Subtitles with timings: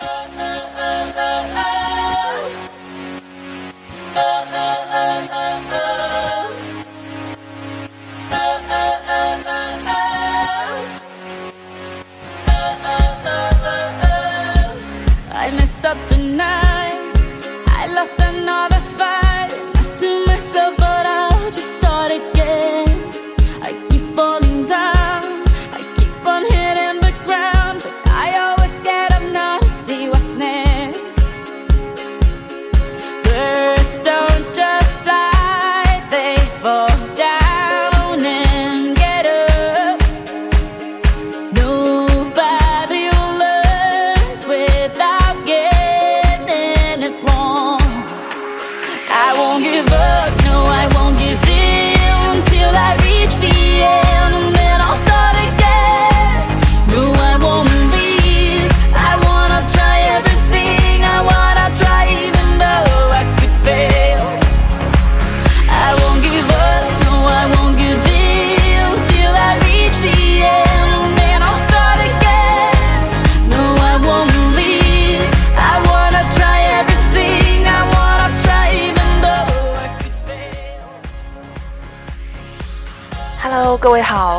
[0.00, 0.47] Oh, no.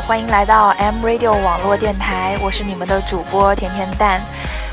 [0.09, 4.19] 欢迎来到 M Radio 网络电台，我是你们的主播甜甜蛋。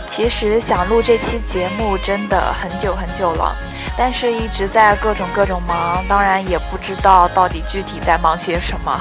[0.06, 3.54] 其实想录这期节目真的很久很久了，
[3.98, 8.98] 但是一直在各种各种忙，当然也不知道到底具体在忙些什么。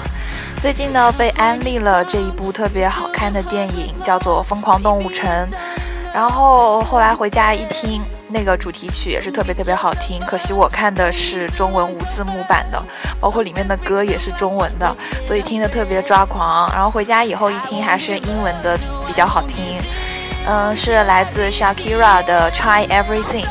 [0.59, 5.31] 最近呢，被安利了这一部特别好看的电影，叫做《疯狂动物城》。
[6.13, 10.19] 然后后来回家一听，那个主题曲也是特别特别好听。
[10.25, 12.83] 可惜我看的是中文无字幕版的，
[13.19, 16.71] 包括里面的歌也是中文的，所以听得特别抓狂。
[16.73, 19.79] 然后回家以后一听，还是英文的比较好听。
[20.47, 23.45] 嗯，是来自 Shakira 的 Try Everything。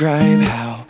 [0.00, 0.86] Describe how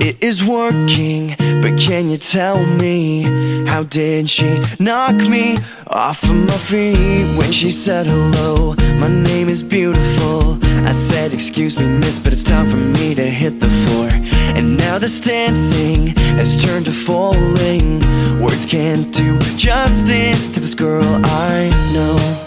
[0.00, 3.22] it is working, but can you tell me
[3.66, 5.56] how did she knock me
[5.86, 8.74] off of my feet when she said hello?
[8.98, 10.58] My name is beautiful.
[10.86, 14.08] I said, Excuse me, miss, but it's time for me to hit the floor.
[14.56, 18.00] And now this dancing has turned to falling.
[18.40, 22.43] Words can't do justice to this girl I know.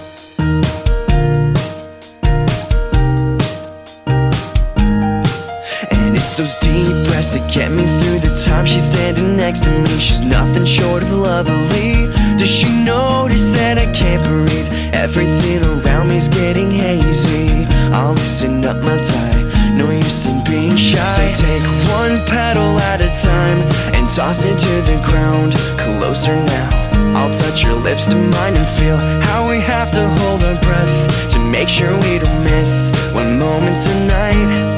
[6.37, 9.97] Those deep breaths that get me through the time she's standing next to me.
[9.97, 12.05] She's nothing short of lovely.
[12.37, 14.69] Does she notice that I can't breathe?
[14.93, 17.65] Everything around me's getting hazy.
[17.89, 19.41] I'll loosen up my tie.
[19.73, 21.31] No use in being shy.
[21.33, 21.65] So take
[21.97, 23.57] one petal at a time
[23.97, 25.53] and toss it to the ground.
[25.81, 26.69] Closer now.
[27.17, 31.31] I'll touch your lips to mine and feel how we have to hold our breath
[31.31, 34.76] to make sure we don't miss one moment tonight.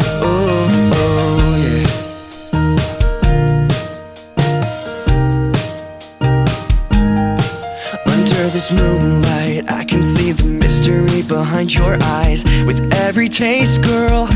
[8.71, 12.43] moonlight, I can see the mystery behind your eyes.
[12.65, 14.27] With every taste, girl,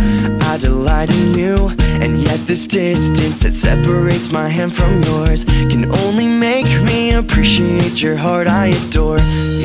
[0.42, 1.72] I delight in you.
[2.02, 8.02] And yet, this distance that separates my hand from yours can only make me appreciate
[8.02, 8.48] your heart.
[8.48, 9.64] I adore you.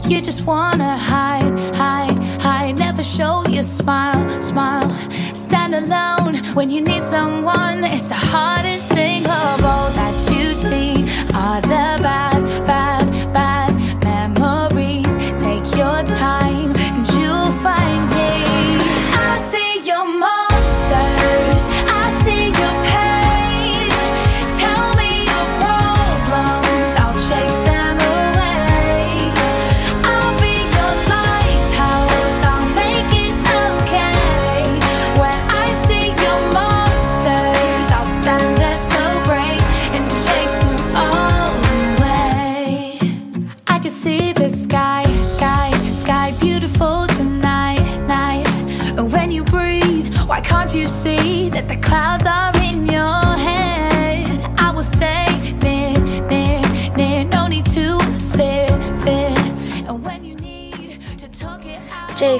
[0.08, 2.76] You just wanna hide, hide, hide.
[2.78, 4.88] Never show your smile, smile.
[5.34, 7.84] Stand alone when you need someone.
[7.84, 10.93] It's the hardest thing of all that you see
[11.34, 11.68] are the
[12.00, 12.93] bad, bad,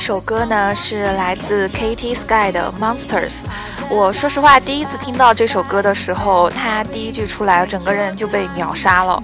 [0.05, 3.45] 首歌呢是来自 Katy Sky 的 Monsters。
[3.89, 9.19] 我说实话，第一次听到这首歌的时候，它第一句出来，整个人就被秒杀了。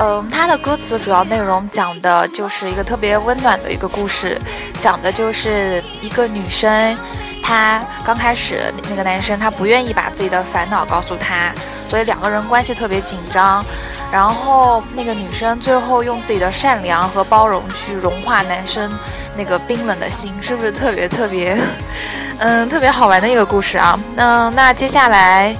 [0.00, 4.36] 嗯，它的歌词主要内容讲的就是一个特别温暖的一个故事，
[4.80, 6.98] 讲的就是一个女生，
[7.40, 11.52] 她刚开始那个男生他不愿意把自己的烦恼告诉她，
[11.86, 13.64] 所以两个人关系特别紧张。
[14.12, 18.90] 然后那个女生最后用自己的善良和包容去融化男生
[19.36, 21.56] 那个冰冷的心，是不是特别特别，
[22.38, 23.98] 嗯，特别好玩的一个故事啊？
[24.16, 25.56] 嗯，那接下来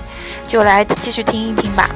[0.47, 1.89] 就来继续听一听吧。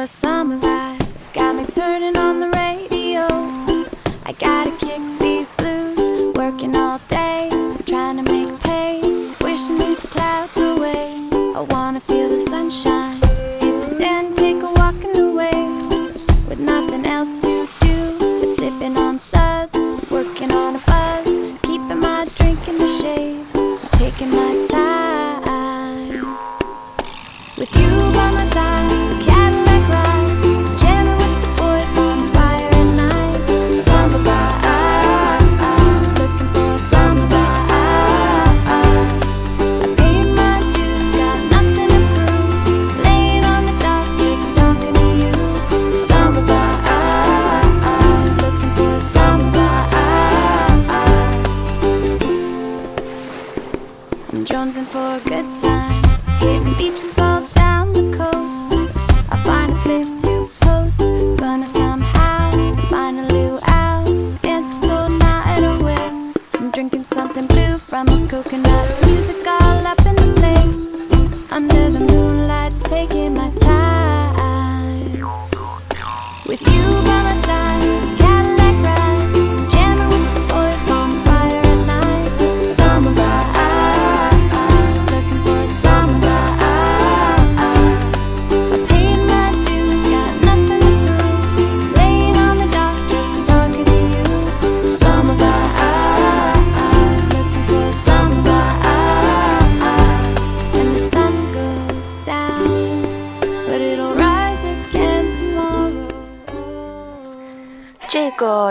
[0.00, 0.29] Looking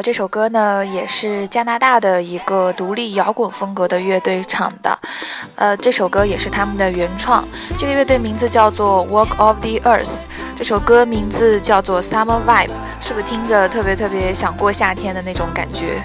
[0.01, 4.97] 这首歌呢，也是加拿大的一个独立摇滚风格的乐队唱的，
[5.55, 7.43] 呃，这首歌也是他们的原创。
[7.77, 10.23] 这个乐队名字叫做 Walk of the Earth，
[10.55, 16.01] 这首歌名字叫做 Summer Vibe，是不是听着特别特别想过夏天的那种感觉？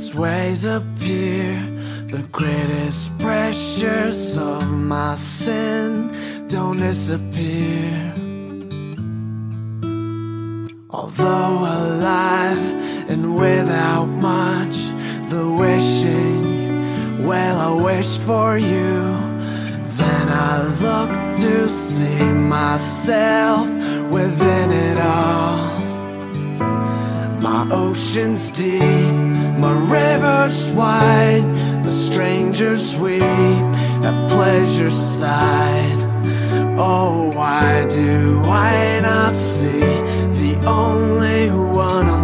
[0.00, 1.60] Its ways appear.
[2.08, 8.14] The greatest pressures of my sin don't disappear.
[10.88, 12.64] Although alive
[13.12, 14.76] and without much,
[15.28, 18.96] the wishing, well, I wish for you.
[20.00, 21.10] Then I look
[21.42, 22.22] to see
[22.56, 23.66] myself
[24.10, 25.78] within it all.
[27.40, 29.29] My ocean's deep,
[29.60, 31.44] my river's wide,
[31.84, 36.00] the strangers weep at pleasure's side.
[36.78, 39.80] Oh, why do I not see
[40.40, 42.19] the only one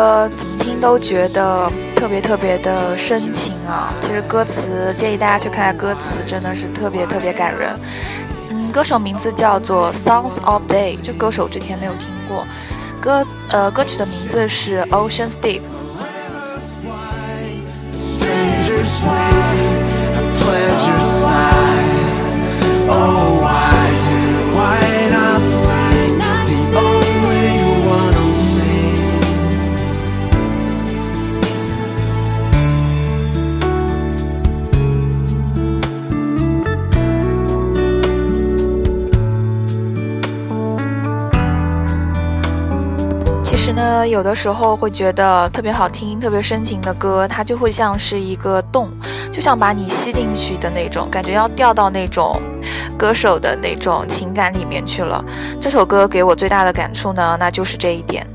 [0.00, 3.92] 呃怎么听都觉得特别特别的深情啊！
[4.00, 7.78] 其实歌词建议大家去看下歌词，真的是特别特别感人。
[8.48, 12.46] 嗯，歌手名字叫做 Songs of Day，这歌手之前没有听过。
[12.98, 15.60] 歌呃，歌曲的名字是 Ocean Deep。
[43.72, 48.88] 那，有的时候会觉得特别好听、特别深情的歌，它就会像是一个洞，
[49.32, 52.40] 就像把你吸进去的那种感觉，要掉到那种
[52.98, 55.24] 歌手的那种情感里面去了。
[55.60, 58.26] 这首歌给我最大的感触呢，那就是这一点。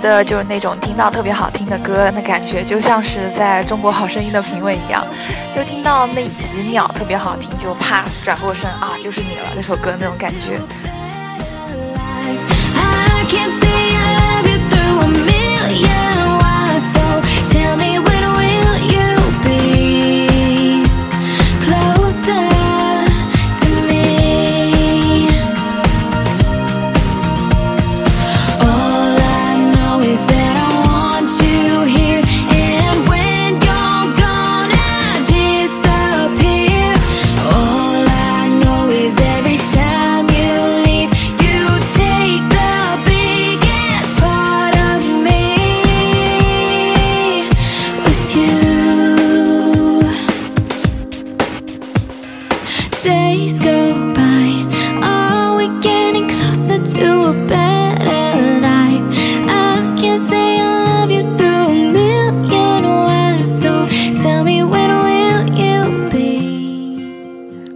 [0.00, 5.04] 觉得就是那种听到特别好听的歌，那感觉就像是在中国好声音的评委一样，
[5.52, 10.60] 就听到那几秒特别好听，就啪转过身啊，就是你了那首歌那种感觉。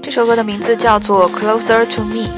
[0.03, 2.29] 这首歌的名字叫做《Closer to Me》。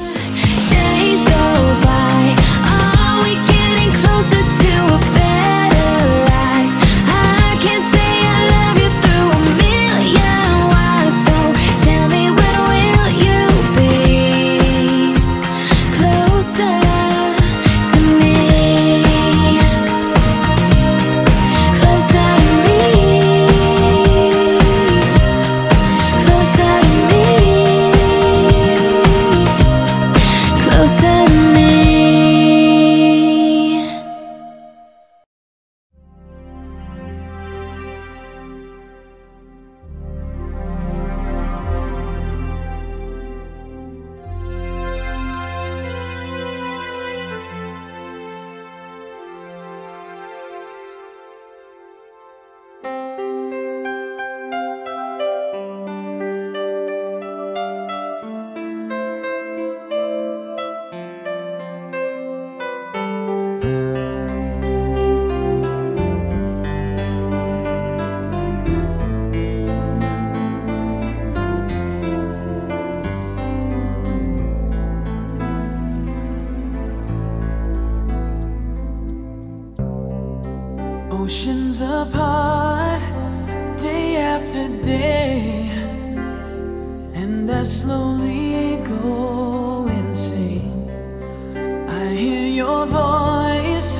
[92.65, 93.91] Your voice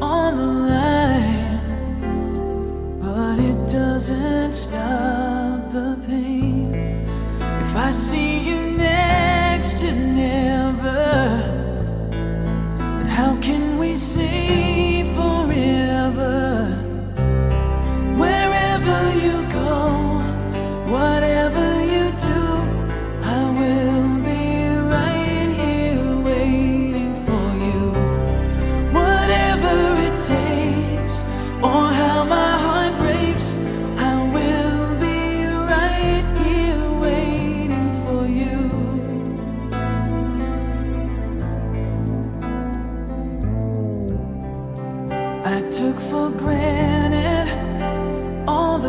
[0.00, 1.60] on the line,
[3.02, 6.72] but it doesn't stop the pain.
[7.64, 8.43] If I see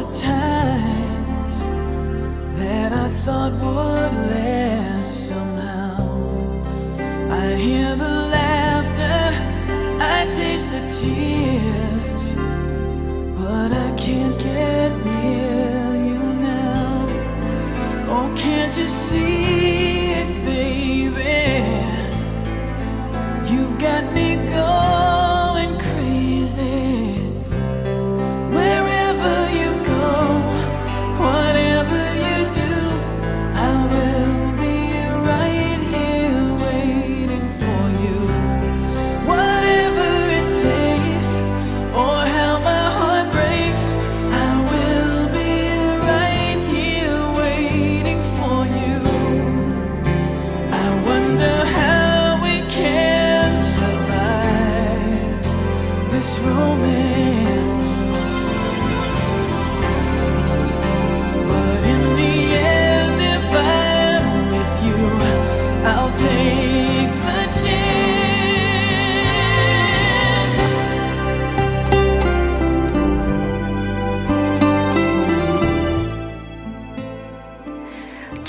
[0.05, 1.59] the times
[2.59, 6.09] that I thought would last somehow.
[7.31, 9.19] I hear the laughter,
[9.99, 12.33] I taste the tears,
[13.39, 16.19] but I can't get near you
[16.51, 17.07] now.
[18.09, 19.44] Oh, can't you see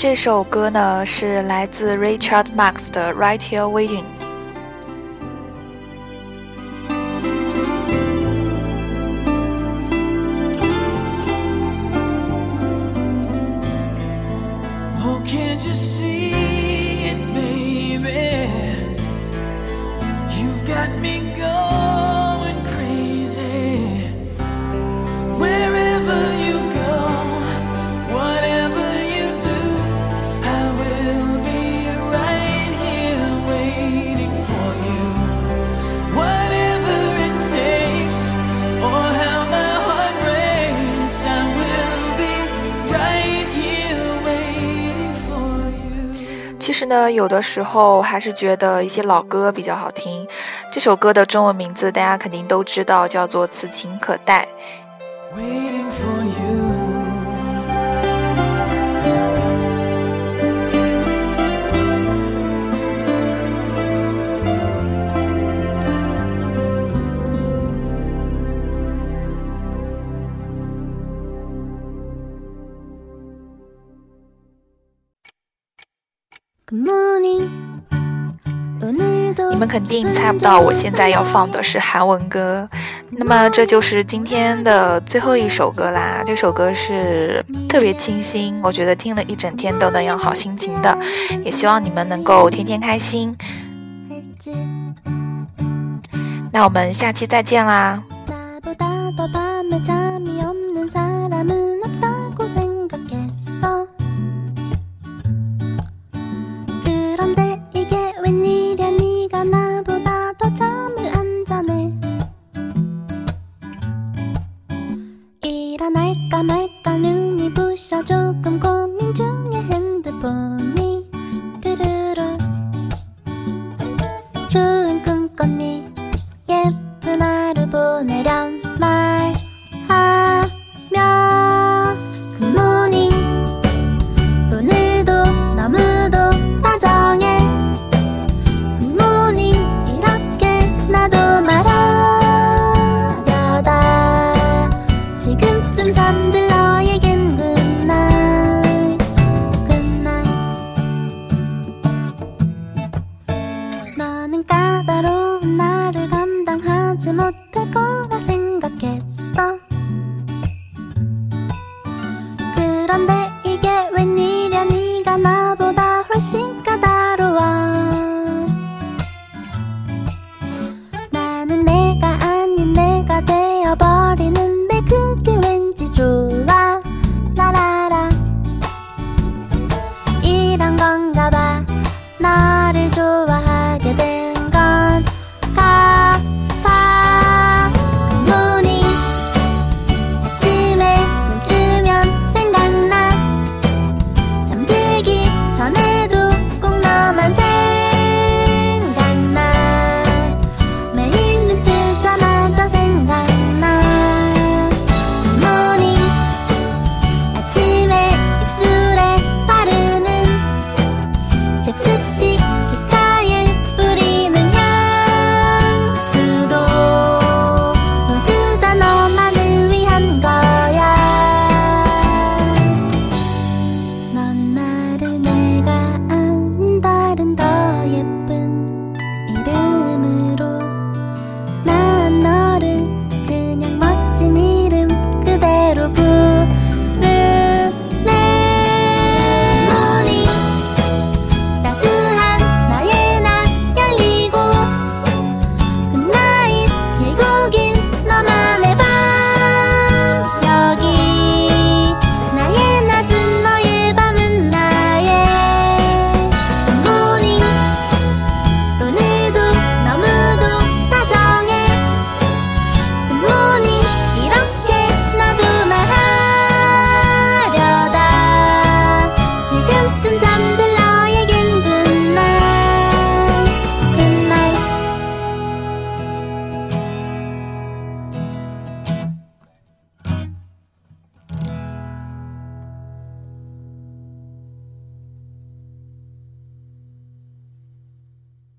[0.09, 4.03] 这首歌呢是来自 Richard Marx 的《Right Here Waiting》。
[46.87, 50.27] 呢，有的时候还是觉得一些老歌比较好听。
[50.71, 54.47] 这首歌的中文名字大家肯定都知道，叫做《此情可待》。
[79.49, 82.67] 你们肯定猜不到，我现在要放的是韩文歌。
[83.09, 86.21] 那么这就是今天的最后一首歌啦。
[86.25, 90.97] 这首歌是特别清新，我觉得听了一整天都能养好心情的。
[91.43, 93.35] 也希望你们能够天天开心。
[96.51, 98.01] 那我们下期再见啦。